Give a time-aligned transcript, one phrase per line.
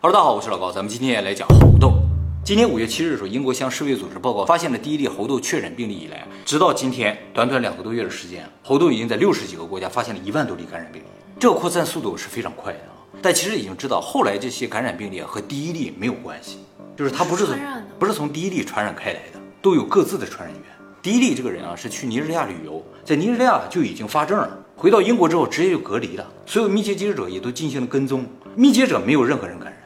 [0.00, 1.92] Hello，大家好，我是老高，咱们今天也来讲猴痘。
[2.44, 11.06] 今年五月七日的时候，英国向世卫组织报告，发现了第一例猴痘确诊病例以来，直到今天短短两个多月的时间，猴痘已经在六十几个国家发现了一万多例感染病例，
[11.40, 12.94] 这个扩散速度是非常快的啊。
[13.20, 16.58] 但其实已经知道，后来这些感染病例和第一例没有关系，
[16.96, 17.58] 就是它不是从
[17.98, 20.64] 不是从第一例传染开来的，都有各自的传染源。
[21.02, 28.24] 第一例这个人啊是去尼日利亚旅游，在尼日利亚就已经发症了，回到英国之后直接就隔离了，所有密切接触者也都进行了跟踪，
[28.54, 29.77] 密接者没有任何人感染。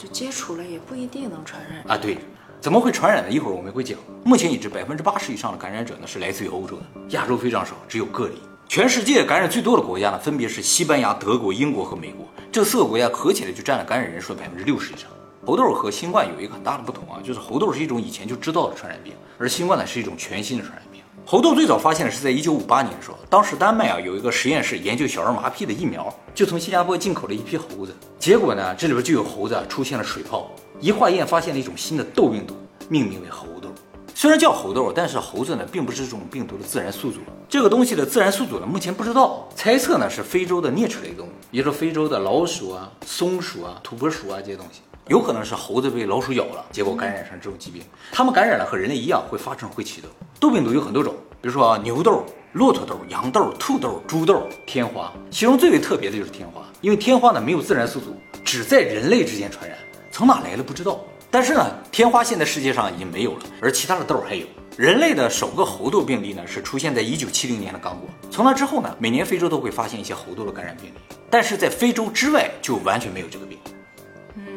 [0.00, 1.84] 就接触了，也不一定能传染。
[1.86, 2.16] 啊，对，
[2.58, 3.30] 怎么会传染呢？
[3.30, 3.98] 一会儿我们会讲。
[4.24, 8.36] 目前已知百分之八十以上的感染者呢是来自于欧洲的，亚洲非常少，只有个例。
[8.66, 15.10] 全世界感染最多的国家呢，分别是西班牙、德国、英国和美国，这四个国家合起来就占了感染人数的百分之六十以上。
[15.44, 20.89] 猴痘和新冠有一个很大的不同啊，就是猴痘是一种以前就知道的传染病，而新冠呢是一种全新的传染病。
[21.26, 32.56] 猴痘最早发现是在一九五八年的时候，当时丹麦啊有一个实验室研究小儿麻痹的疫苗，就从新加坡进口了一批猴子，结果呢这里边就有猴子啊出现了水泡，一化验发现了一种新的痘病毒，
[32.88, 33.68] 命名为猴痘。
[34.12, 44.80] 虽然叫猴痘，但是猴子呢并不是这种病毒的自然宿主，这个东西的自然宿主呢目前不知道，猜测呢是非洲的啮齿类动物，也就是非洲的老鼠啊、松鼠啊、土拨鼠啊这些东西。
[45.08, 47.82] 有可能是猴子被老鼠咬了，结果感染上这种疾病。
[48.12, 50.08] 它们感染了和人类一样会发生会起痘。
[50.38, 55.12] 痘病毒有很多种，比如说啊牛痘、骆驼痘、羊痘、兔痘、猪痘、天花。
[55.30, 59.76] 其中最为特别的就是天花，因为天花呢没有自然宿主，只在人类之间传染，
[60.12, 61.00] 从哪来的不知道。
[61.30, 64.46] 但是呢，天花现在世界上已经没有了，而其他的痘还有。
[64.76, 70.94] 人类的首个猴痘病例呢是出现在1970年的刚果，从那之后呢，每年非洲都会发现一些猴痘的感染病例，
[71.28, 73.58] 但是在非洲之外就完全没有这个病。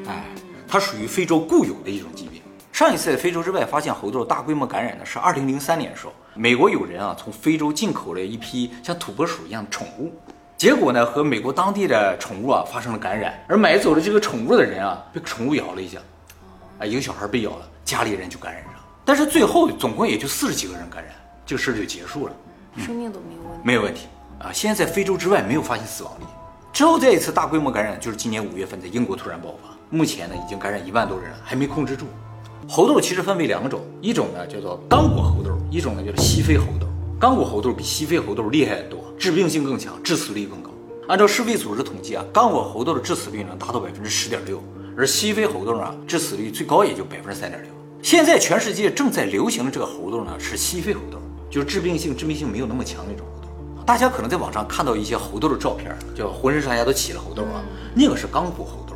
[0.07, 0.25] 哎，
[0.73, 2.41] 它属于非洲固有的一种疾病。
[2.71, 10.11] 上一次在非洲之外发现猴痘大规模感染呢，是二零零三年的时候，美国有人啊从非洲进口了一批像土拨鼠一样的宠物，
[10.57, 15.99] 结果呢和美国当地的宠物啊发生了感染，而买走了这个宠物的人啊被宠物咬了一下，
[16.79, 18.73] 啊一个小孩被咬了，家里人就感染上，
[19.05, 21.13] 但是最后总共也就四十几个人感染，
[21.45, 22.33] 这个事儿就结束了。
[22.79, 23.61] 生命都没有问题。
[23.63, 24.07] 没有问题
[24.39, 24.51] 啊。
[24.51, 26.23] 现在在非洲之外没有发现死亡率。
[26.73, 32.07] 之后再一次大规模感染就是今年五月份在英国突然爆发，目前呢已经感染一万多人了，还没控制住。
[32.67, 36.87] 猴痘其实分为两种，一种呢叫做刚果猴痘，一种呢叫做西非猴痘。
[37.19, 40.71] 刚果猴痘比西非猴痘厉害得多，致病性更强，致死率更高。
[41.07, 44.59] 按照世卫组织统计啊，刚果猴痘的致死率能达到百分之十点六，
[44.97, 47.71] 而西非猴痘啊致死率最高也就百分之三点六。
[48.01, 51.19] 现在全世界正在流行的这个猴痘呢是西非猴痘，
[51.51, 53.83] 就是致病性致命性没有那么强那种猴痘。
[53.85, 57.61] 大家可能在网上看到一些猴痘的照片，就浑身上下都起了猴痘啊，
[57.93, 58.95] 那个是刚果猴痘。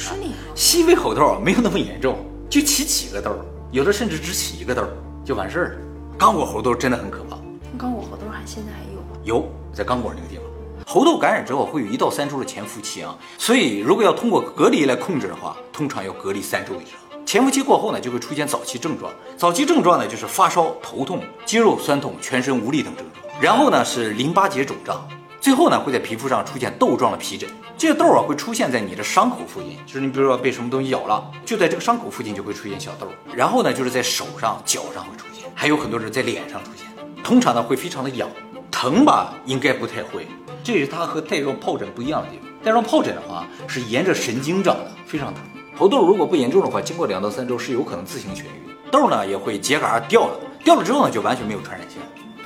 [0.00, 0.34] 哦，不是那个。
[0.54, 2.18] 西非猴痘啊没有那么严重，
[2.48, 4.88] 就起几个痘儿，有的甚至只起一个痘儿
[5.24, 5.80] 就完事儿了。
[6.18, 7.36] 刚果猴痘真的很可怕，
[7.78, 9.18] 刚果猴痘还现在还有吗？
[9.24, 10.44] 有在刚果那个地方。
[10.86, 16.98] 猴痘感染之后会有一到三周的潜伏期啊，所以如果要通过隔离来控制的话，通常要隔离三周以上。
[17.26, 19.12] 潜伏期过后呢，就会出现早期症状。
[19.36, 23.40] 早期症状呢就是发烧、头痛、肌肉酸痛、全身无力等症状。
[23.40, 25.06] 然后呢是淋巴结肿胀，
[25.40, 27.48] 最后呢会在皮肤上出现痘状的皮疹。
[27.78, 33.08] 这些痘啊会出现在你的伤口附近，就是你比如说被什么东西咬了，就在这个伤口附近就会出现小痘。
[33.34, 36.86] 然后呢就是在手上、脚上会出现，还有很多人在脸上出现。
[37.24, 38.28] 通常呢会非常的痒，
[38.70, 40.26] 疼吧应该不太会。
[40.62, 42.46] 这也是它和带状疱疹不一样的地方。
[42.62, 45.42] 带状疱疹的话是沿着神经长的，非常疼。
[45.74, 48.90] 猴痘如果不严重的话，经过两到三周是有可能自行痊愈。
[48.90, 51.98] 痘呢也会秸秆掉了，掉了之后呢就完全没有传染性。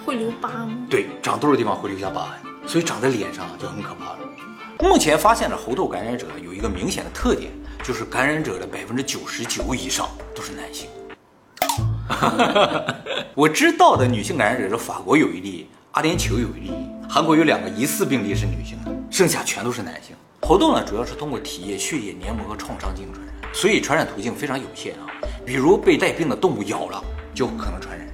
[0.06, 0.76] 会留疤吗？
[0.88, 4.18] 对，长痘的地方会留下疤痕，所以长在脸上就很可怕了。
[4.80, 7.50] 目前发现的猴痘感染者有一个明显的特点，
[7.82, 10.88] 就是感染者的百分之九十九以上都是男性。
[13.34, 16.72] 我知道的女性感染者是法国有一例，阿联酋有一例，
[17.08, 20.14] 韩国有两个疑似病例是女性的，剩下全都是男性。
[20.42, 25.06] 猴痘呢，主要是通过体液、血液、黏膜和创伤进行传染，所以传染途径非常有限啊。
[25.46, 27.02] 比如被带病的动物咬了，
[27.34, 28.06] 就可能传染。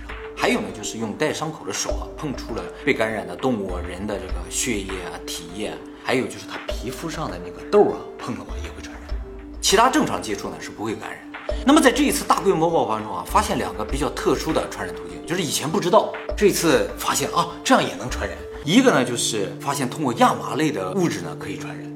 [0.50, 9.14] 还有呢，就是用带伤口的手啊，碰触了被感染的动物、人的这个血液啊、体液啊，还有就是它皮肤上的那个痘啊，碰的话也会传染。
[9.60, 11.20] 其他正常接触呢是不会感染。
[11.64, 18.36] 那么在这一次大规模爆发中啊，发现两个比较特殊的传染途径，就是以前不知道，这次发现啊，这样也能传染。
[18.64, 21.88] 一个呢就是发现通过亚麻类的物质呢可以传染，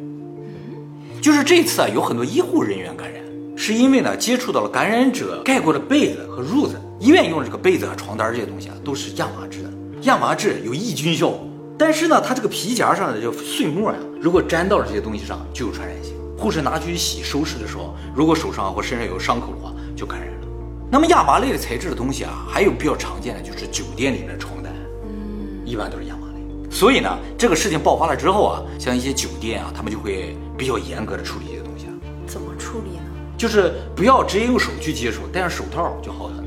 [1.21, 3.21] 就是这次啊有很多医护人员感染，
[3.57, 9.71] 是因为呢接触到了感染者盖过的被子和褥子，医院用的这个被子啊床单这些东西啊都是亚麻质的，
[10.03, 11.41] 亚麻质有抑菌效果，
[11.79, 16.15] 但是呢它这个皮夹上的这个碎末呀，如果粘到了这些东西上就有传染性。
[16.37, 20.49] 护士拿去洗收拾的时候，如果手上或身上有伤口的话，就感染了。
[20.91, 24.73] 那么亚麻类的材质的东西啊，还有比较常见的就是酒店里面的床单，
[25.05, 26.71] 嗯一般都是亚麻类。
[26.71, 31.87] 所以呢，这个事情爆发了之后啊，像一些酒店啊，他们就会比较严格的处理这些东西。
[31.87, 31.93] 啊，
[32.27, 33.05] 怎么处理呢？
[33.39, 36.44] 就是不要直接用手去接触，戴上手套就好很多。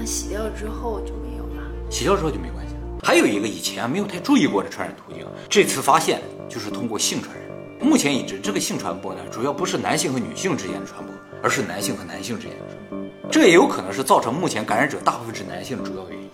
[0.00, 1.62] 那洗掉之后就没有了。
[1.90, 2.80] 洗掉之后就没关系了。
[3.02, 7.46] 还有一个以前没有太注意过的传染途径，这次发现就是通过性传染。
[7.86, 13.30] 目前已知，这个性传播呢，主要不是男性和女性之间的传播，而是男性和男性之间的传播。
[13.30, 16.30] 这也有可能是造成目前感染者大部分是男性的主要原因。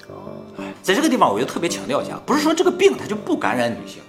[0.59, 4.01] 哎，在这个地方，我就特别强调一下，不是说这个病它就不感染女性，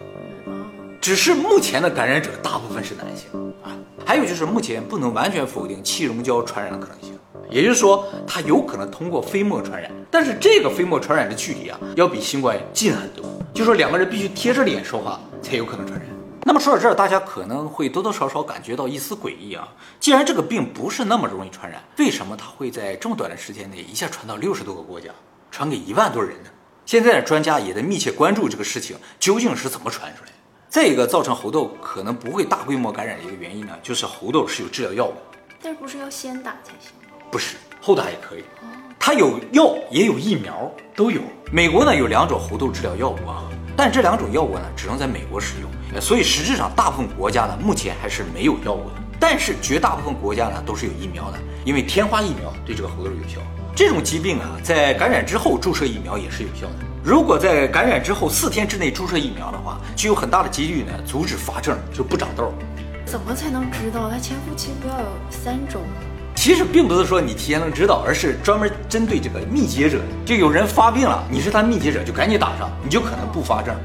[1.02, 3.28] 只是目前的感染者大部分是男性
[3.64, 3.74] 啊。
[4.06, 7.17] 还有就是目前不能完全否定气溶胶传染的可能性，
[7.50, 16.08] 也就是说它有可能通过飞沫传染，但是这个飞沫传染的距离啊，要比新冠近很多，就说两个人必须贴着脸说话才有可能传染。
[16.44, 19.68] 那么说到这儿，大家可能会多多少少感觉到一丝诡异啊。
[20.00, 25.10] 既然这个病不是那么容易传染，为什么它会在这么短的时间内一下传到六十多个国家，
[25.52, 26.50] 传给一万多人呢？
[26.86, 30.32] 现在的专家也在密切关注这个事情究竟是怎么传出来。
[30.70, 35.14] 再一个，造成猴痘可能不会大规模感染的一个原因呢，就是猴痘是有治疗药物，
[35.62, 36.92] 但是不是要先打才行？
[37.32, 38.44] 不是后打也可以，
[39.00, 41.22] 它有药也有疫苗都有。
[41.52, 43.44] 美国呢有两种猴痘治疗药物啊。
[43.76, 48.96] 但这两种药物呢，只能在美国使用，所以实质上大部分国家呢，目前还是没有药物的。
[49.20, 53.40] 但是绝大部分国家呢，都是有疫苗的，因为天花疫苗对这个猴痘有效。
[53.76, 56.76] 这种疾病啊，在感染之后注射疫苗也是有效的。
[57.04, 62.52] 如果在感染之后四天之内注射疫苗的话，就有很大的几率呢，阻止发症，就不长痘。
[63.06, 65.82] 怎么才能知道它潜伏期不要有三周？
[66.48, 73.76] 其实并不是说你提前能知道，而是专门针对这个密接者，就有人发病了，你是他密接者，就赶紧打上，你就可能不发症。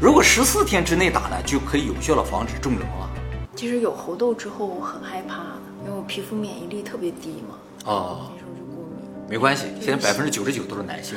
[0.00, 3.08] 如果十四天之内打呢，就可以有效的防止重症了。
[3.54, 7.54] 其实有猴痘之后，我很害怕的，因为我皮肤免疫力特别低嘛。
[7.84, 9.08] 哦，那时候就过敏。
[9.30, 11.16] 没关系，现在百分之九十九都是男性。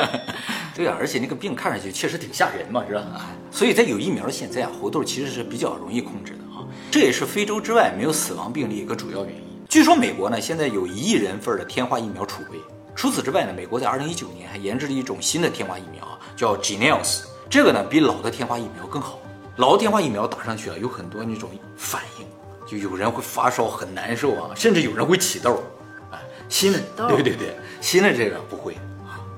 [0.74, 3.04] 对啊，而且那个病看上去确实挺吓人嘛，是吧？
[3.50, 9.42] 所以在有疫苗的现在啊，猴痘其实是比较容易控制的啊，这也是非洲之外没有死亡病例一个主要原因。
[9.76, 12.58] 据说美国呢现在有一亿人份的天花疫苗储备。
[12.94, 19.18] 除此之外呢，美国在二零一九年还研制了一种新的天花疫苗啊，叫 g e n e l s 这个呢比老的天花疫苗更好。
[19.56, 22.26] 老的天花疫苗打上去啊，有很多那种反应，
[22.66, 25.62] 就有人会发烧很难受啊，甚至有人会起痘。
[26.10, 26.16] 啊，
[26.48, 28.78] 新的对对对，新的这个不会。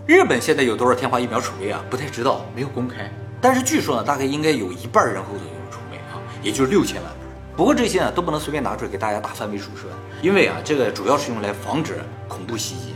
[0.07, 1.85] 日本现在有多少天花疫苗储备啊？
[1.91, 3.13] 不太知道，没有公开。
[3.41, 7.18] 但是据说呢，大概应该有一半人口左右储备啊，也就是六千万。
[7.59, 9.89] 不过这些呢都不能随便拿出来给大家打范围数射，
[10.23, 11.97] 因为啊这个主要是用来防止
[12.29, 12.95] 恐怖袭击，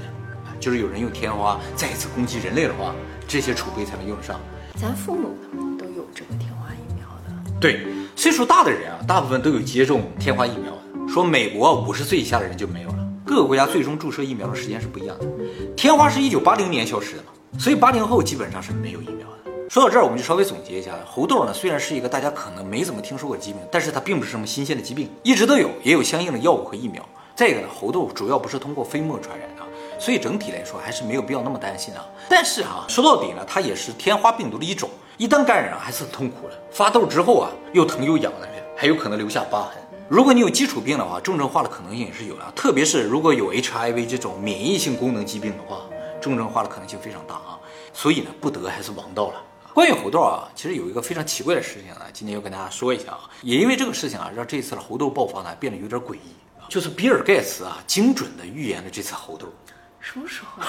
[0.60, 2.94] 就是有人用天花再次攻击人类的话，
[3.26, 4.38] 这些储备才能用得上。
[4.80, 11.12] 咱父母他们都有这个天花疫苗的，对，岁数大的人啊，大部分都有接种天花疫苗的。
[11.12, 15.26] 说美国五十岁以下的人就没有了，各个国家最终注射疫苗的时间是不一样的。
[15.76, 17.24] 天花是一九八零年消失的，
[17.58, 19.21] 所以八零后基本上是没有疫苗。
[19.72, 27.02] 说到这儿，我们就稍微总结一下，猴痘呢虽然是一个大家可能没怎么听说过疾病，但是它并不是什么新鲜的疾病，一直都有，也有相应的药物和疫苗。
[27.34, 29.62] 再一个呢，猴痘主要不是通过飞沫传染的，
[29.98, 32.04] 所以整体来说还是没有必要那么担心啊。
[32.28, 36.54] 但是啊，说到底呢，它也是天花病毒的一种，一旦感染还是很痛苦的。
[36.70, 39.82] 发痘之后啊，又疼又痒的，还有可能留下疤痕。
[40.06, 45.80] 如果你有基础病的话，重症化的可能性也是有的，特别是如果有 HIV 这种免疫性功能疾病的话，
[46.20, 47.58] 重症化的可能性非常大啊。
[47.94, 49.34] 所以呢，不得还是王道了。
[49.74, 53.20] 关于猴痘啊，其实有一个非常奇怪的事情呢，今天要跟大家说一下啊。
[53.40, 56.18] 也因为这个事情啊，让这次的猴痘爆发呢变得有点诡异。
[56.68, 59.46] 就是比尔盖茨啊，精准的预言了这次猴痘。
[59.98, 60.62] 什么时候？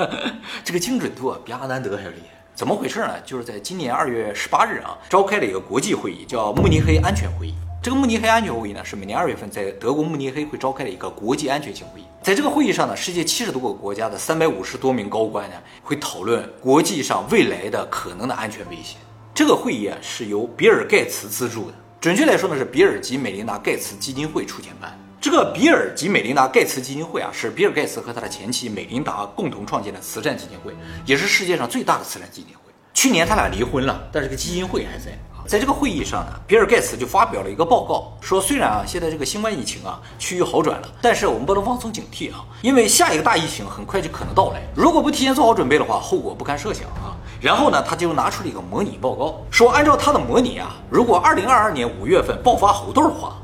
[0.62, 2.42] 这个精准度啊，比阿南德还要厉害。
[2.54, 3.18] 怎么回事呢？
[3.22, 7.54] 就是在今年二月十八日啊，召开了一个国际会议，叫慕尼黑安全会议。
[7.82, 12.04] 这个慕尼黑安全会议呢，是每年二月份在德国慕尼黑会召开的一个国际安全性会议。
[12.22, 18.98] 在这个会议上呢，世界七十多个国家的三百五十多名高官呢，会讨论国际上未来的可能的安全威胁。
[19.34, 24.96] 这个会议啊，是由比尔盖茨资助的，准确来说呢，是比尔及美琳达盖茨基金会出钱办。
[25.20, 30.72] 这个比尔及美琳达盖茨基金会啊，是比尔盖茨和他的前妻美琳达共同创建的慈善基金会，
[31.04, 32.72] 也是世界上最大的慈善基金会。
[32.94, 35.18] 去年他俩离婚了，但是这个基金会还在。
[35.46, 47.16] 在这个会议上呢，比尔盖茨就发表了一个报告，说虽然啊现在这个新冠疫情啊趋于好转了，但是我们不能放松警惕啊，因为下一个大疫情很快就可能到来，如果不提前做好准备的话，后果不堪设想啊。
[47.40, 53.36] 然后呢，他就拿出了一个模拟报告，说按照他的模拟啊，如果二零二二年五月份爆发猴痘的话，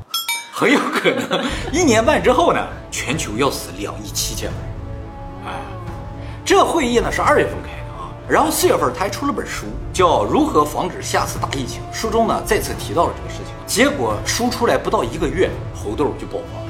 [0.53, 5.53] 很有可能一年半之后呢，全球要死两亿七千万人。
[5.53, 5.61] 哎，
[6.45, 7.78] 这会议呢是二月份开。
[8.29, 11.81] 然后四月份他还出了本书，叫《如何防止下次大疫情》。
[11.91, 13.55] 书中呢再次提到了这个事情。
[13.65, 16.65] 结果书出来不到一个月，猴痘就爆发了。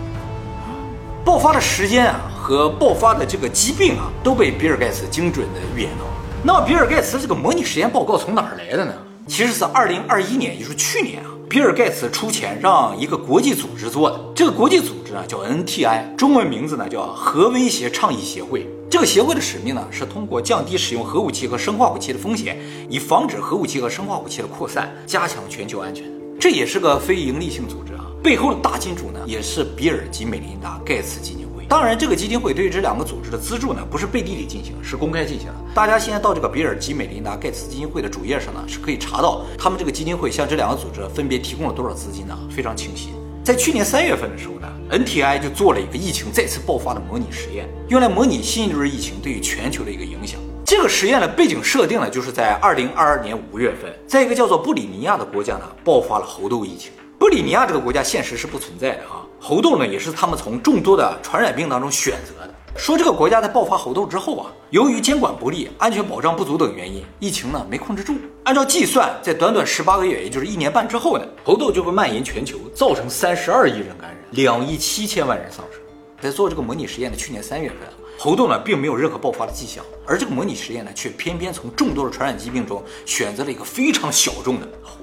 [1.26, 6.12] 爆发的时间啊和爆发的这个疾病啊都被比尔盖茨精准的预言到了。
[6.42, 8.94] 那么比尔盖茨这个模拟实验报告从哪儿来的呢？
[9.28, 14.18] 其实是二零二一年，也就是去年啊，比尔盖茨出钱让一个国际组织做的。
[14.34, 18.66] 这个国际组织呢叫 NTI，中文名字呢叫核威胁倡议协会。
[18.90, 22.58] 这个协会的使命呢是通过降低使用核武器和生化武器的风险，
[22.90, 26.04] 以防止核武器和生化武器的扩散，加强全球安全。
[26.40, 31.64] 这也是个非营利性组织啊，背后的大金主呢也是比尔及美琳达盖茨基金会。
[31.70, 35.56] 当然，这个基金会对于这两个组织的资助呢不是背地里进行，是公开进行的。
[35.76, 42.36] 大家现在到这个比尔及美琳达盖茨基金会的主页上呢是可以查到他们这个基金会向这两个组织分别提供了多少资金呢？
[42.50, 43.10] 非常清晰。
[43.50, 50.40] 在去年三月份的时候呢，NTI 就做了一个疫情再次爆发的模拟实验，用来模拟新一轮疫情对于全球的一个影响。
[50.64, 56.92] 这个实验的背景设定呢，就是在二零二二年五月份，在一个叫做布里尼亚的国家呢，爆发了猴痘疫情。
[57.18, 62.54] 布里尼亚这个国家现实是不存在的啊，猴痘呢也是他们从众多的传染病当中选择的。
[62.80, 68.16] 说这个国家在爆发猴痘之后啊，由于监管不力、安全保障不足等原因，疫情呢没控制住。
[68.46, 75.82] 按照计算，在短短十八个月，也就是一年半之后呢，猴痘就会蔓延全球，造成三十二亿人感染，两亿七千万人丧生。
[76.22, 77.80] 在做这个模拟实验的去年三月份，
[78.18, 84.96] 猴痘呢并没有任何爆发的迹象，而这个模拟实验呢，却偏偏从众多的传染疾病中选择了一个非常小众的猴。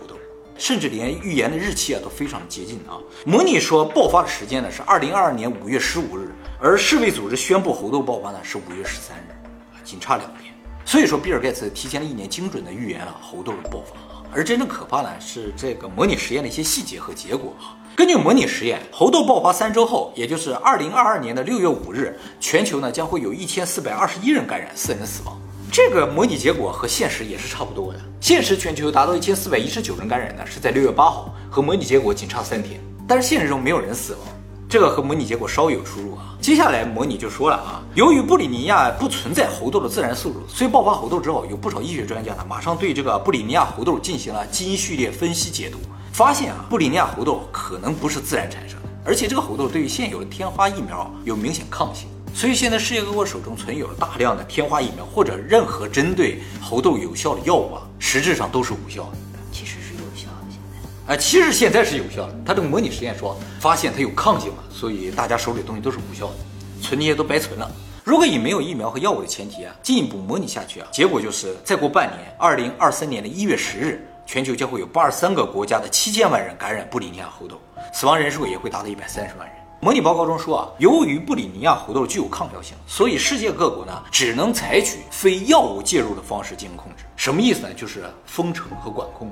[0.58, 2.96] 甚至连预言的日期啊都非常接近啊！
[3.24, 9.32] 模拟说爆发的时间呢是二零二二年五月十五日，而世卫组织宣布猴痘爆发呢是五月十三日，
[9.74, 10.52] 啊，仅差两天。
[10.84, 13.96] 所以说，比尔盖茨提前了一年，精准的预言了猴痘的爆发！
[14.32, 17.76] 而真正可怕的是这个模拟实验的一些细节和结果啊。
[17.96, 25.40] 根据模拟实验，猴痘爆发三周后，也就是二零二二年的六月五日，全球呢将会有一千四百二十一人感染，四人死亡。
[25.76, 28.00] 这个模拟结果和现实也是差不多的。
[28.18, 32.80] 现实全球达到一千四百一十九人感染呢，是在六月八号，和模拟结果仅差三天。
[33.06, 34.22] 但是现实中没有人死亡，
[34.70, 36.34] 这个和模拟结果稍有出入啊。
[36.40, 45.76] 接下来模拟就说了啊，由于布里尼亚不存在猴痘的自然宿主，所以爆发猴痘之后，有不少医学专家呢，马上对这个布里尼亚猴痘进行了基因序列分析解读，
[46.10, 52.08] 发现啊，布里尼亚猴痘可能不是自然产生的，而且这个猴痘对于现有的天花疫苗有明显抗性。
[52.36, 59.16] 所以现在世界各国手中存有了大量的天花疫苗，或者任何针对猴痘有效的药物啊，实质上都是无效的。
[59.50, 60.60] 其实是有效的，现
[61.08, 62.38] 在啊，其实现在是有效的。
[62.44, 66.34] 他这个模拟实验说，发现它有抗性了，所以大家手里东西都是无效的，
[66.82, 67.70] 存那些都白存了。
[68.04, 77.58] 如果以没有疫苗和药物的前提啊，进一步模拟下去啊，结果就是再过半年，二零二三年的一月十日，全球将会有八十三个国家的七千万人感染布里尼亚猴痘，
[77.94, 79.56] 死亡人数也会达到一百三十万人。
[79.78, 87.04] 模拟报告中说啊，由于布里尼亚猴痘具有抗药性，所以世界各国呢只能采取非药物介入的方式进行控制。
[87.14, 87.74] 什么意思呢？
[87.74, 89.30] 就是封城和管控。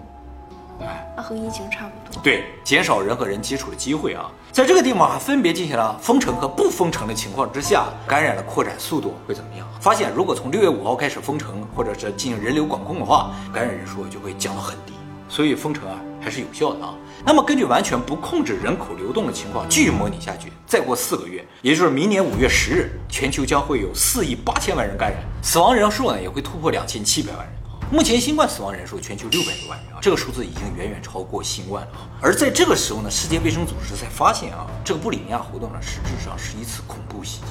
[0.81, 2.23] 哎，那和疫情差不多。
[2.23, 4.31] 对，减少人和人接触的机会啊。
[4.53, 9.67] 在这个地方还分别进行了封城和不封城的情况之下，感染的扩展速度会怎么样？
[9.81, 14.93] 发现如果从六月五号开始封城，或者是进行人流管控的话，感染人数就会降到很低。
[15.35, 16.95] 所以封城啊还是有效的啊。
[17.27, 27.53] 那么，根据完全不控制人口流动的情况继续模拟下去，再过四个月，也就是明年五月十日，全球将会有四亿八千万人感染，死亡人数呢也会突破两千七百万人。
[27.91, 31.93] 目前新冠死亡人数全球六百多万人啊，这个数字已经远远超过新冠了。
[32.21, 37.47] 而在这个时候呢，世界卫生组织才发现啊，这个布里尼亚活动呢实质上是一次恐怖袭击。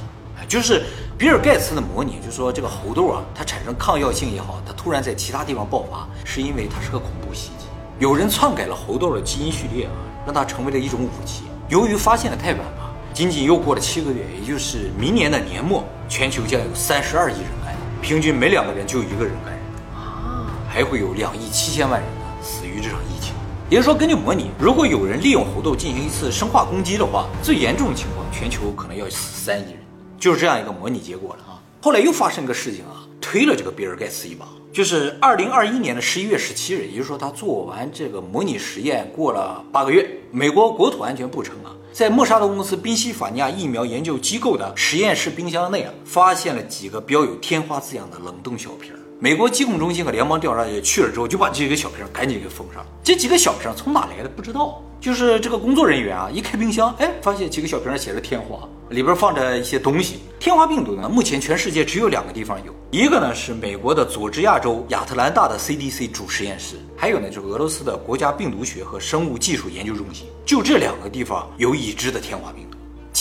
[0.47, 0.83] 就是
[1.17, 7.65] 比尔盖茨的模拟，就说这个猴痘啊，它产生抗药性也好，它突然在其他地方爆发，是因为它是个恐怖袭击。
[7.99, 9.91] 有人篡改了猴痘的基因序列啊，
[10.25, 11.43] 让它成为了一种武器。
[11.69, 23.33] 由于发现的太晚了，仅仅又过了七个月，也就是明年的年末，全球将有三十二亿人感染，平均每两个人就有一个人感染啊，还会有两亿七千万人呢死于这场疫情。
[23.69, 29.79] 也就是说，根据模拟，如果有人利用猴痘进行一次生化攻击的话，最严重的情况，全球可能要死三亿人，
[30.19, 31.61] 就是这样一个模拟结果了啊。
[31.81, 34.47] 后来又发生一个事情啊，推了这个比尔盖茨一把。
[34.73, 48.99] 就是二零二一年的十一月十七日，也就是说他做完这个模拟实验过了八个月，美国国土安全部称啊，在莫沙特公司宾夕法尼亚疫苗研究机构的实验室冰箱内啊，发现了几个标有天花字样的冷冻小瓶儿。
[49.23, 52.85] 美国疾控中心和联邦调查局去了之后，就把这几个小瓶赶紧给封上。
[53.01, 58.59] 这几个小瓶从哪来的不知道，就是这个工作人员啊，一开冰箱，哎，发现几个小瓶上写着天花。
[58.89, 60.19] 里边放着一些东西。
[60.41, 70.27] 天花病毒呢，目前全世界只有两个地方有，一个呢是美国的佐治亚州亚特兰大的 CDC 主实验室，还有呢就是俄罗斯的国家病毒学和生物技术研究中心。
[70.45, 72.72] 就这两个地方有已知的天花病毒，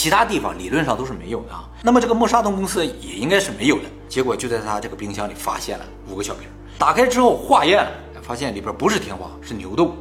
[0.02, 1.62] 其他地方理论上都是没有的啊。
[1.80, 3.82] 那么这个默沙东公司也应该是没有的。
[4.09, 9.94] 结果就在他这个冰箱里发现了五个小瓶，打开之后化验了，发现里边不是天花，是牛痘。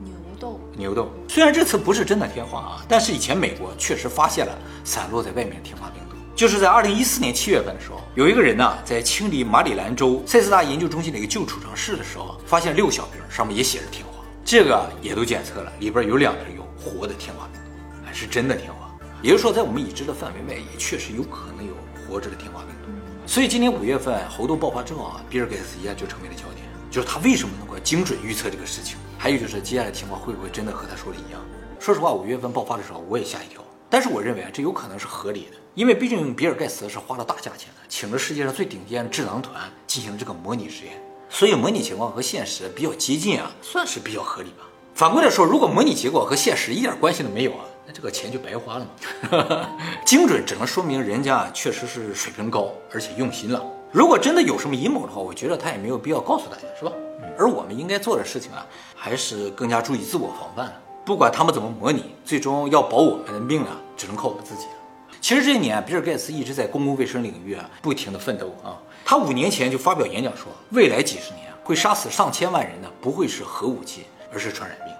[0.00, 6.16] 牛痘牛痘虽然这次不是真的天花啊，但是以前美国确实发现了散落在外面的天花病毒。
[6.34, 14.10] 就是在二零一四年七月份的时候，有一个人呢在清理马里兰州塞斯达研究中心的一个旧储藏室的时候，发现六小瓶上面也写着天花。
[14.44, 18.85] 这个也都检测了，里边有两瓶有活的天花病毒，还是真的天花。
[19.22, 21.72] 也就是说，在我们已知的范围内，也确实有可能有
[22.08, 22.90] 活着的天花病毒。
[23.26, 28.96] 所以今年五月份猴痘爆发之后啊，比尔盖茨一下就成为了焦点，就是他为什么能够精准预测这个事情？
[29.18, 31.40] 还有就是接下来情况会不会真的和他说的一样？
[31.80, 44.64] 说实话，五月份爆发的时候我也吓一跳，但是我认为啊，这有可能是合理的，因为毕竟比尔盖茨是花了大价钱的，请了世界上最顶尖的智囊团进行了这个模拟实验，所以模拟情况和现实比较接近啊，算是比较合理吧。
[44.94, 47.64] 反过来说，如果模拟结果和现实一点关系都没有啊？
[47.86, 48.86] 那这个钱就白花了
[49.30, 49.68] 嘛？
[50.04, 53.64] 精准只能说明人家确实是水平高，而且用心了。
[53.92, 56.92] 如果真的有什么阴谋的话，我觉得他也没有必要告诉大家，是吧？
[57.38, 60.74] 而我们应该做的事情啊，还是更加注意自我防范了。
[61.04, 64.72] 不管他们怎么模拟，最终要保我们的命啊，只能靠我们自己了。
[65.20, 68.76] 其实这一年，比尔盖茨一直在公共卫生领域啊，不停的奋斗啊。
[69.04, 74.92] 他五年前就发表演讲说，未来几十年会杀死上千万人的，不会是核武器，而是传染病。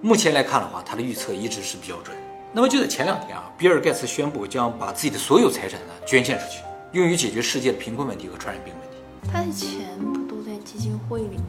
[0.00, 2.16] 目前来看的话，他的预测一直是比较准。
[2.52, 8.96] 那么就在前两天啊，比尔盖茨宣布将把自己的所有财产呢捐献出去，用于解决世界的贫困问题和传染病问题。
[9.30, 11.44] 他的钱不都在基金会里吗？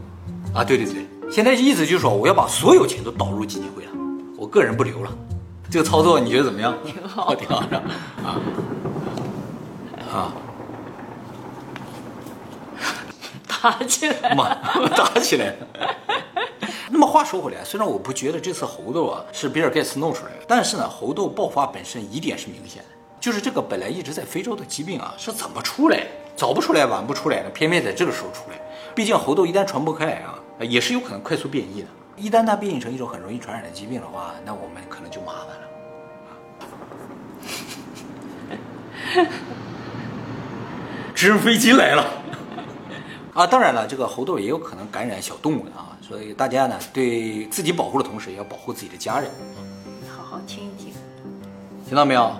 [0.53, 3.91] 啊，对对对，现在意思就是说我要把所有钱都导入基金会了，
[4.38, 5.12] 我个人不留了。
[5.70, 6.77] 这个操作你觉得怎么样？
[6.86, 7.77] 挺好，挺好的
[8.24, 8.38] 啊
[10.12, 10.34] 啊！
[13.48, 14.53] 打起来，妈，
[14.89, 15.55] 打起来。
[17.01, 22.89] 那么话说回来，虽然我不觉得这次猴痘啊是比尔盖茨弄出来的，但是呢，猴痘爆发本身疑点是明显的，
[23.20, 26.05] 就是这个本来一直在非洲的疾病啊是怎么出来，
[26.36, 27.50] 早不出来晚不出来的？
[27.50, 28.62] 偏偏在这个时候出来。
[28.93, 31.88] 毕竟猴痘一旦传播开来啊，也是有可能快速变异的。
[32.17, 35.58] 一旦它变异成一种很容易传染的疾病的话，那我们可能就麻烦
[39.24, 39.25] 了。
[41.15, 42.21] 直升飞机来了
[43.34, 43.48] 啊！
[43.48, 45.98] 当然了，这个猴痘也有可能感染小动物的啊。
[46.02, 49.32] 所以大家呢，对自己保护的同时，也要保护自己的家人。
[50.10, 50.94] 好好听一听，
[51.88, 52.32] 听到没有？